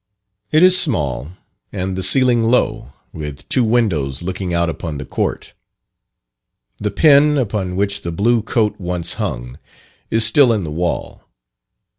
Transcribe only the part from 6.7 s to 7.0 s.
The